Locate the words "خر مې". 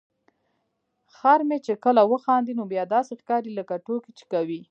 1.15-1.57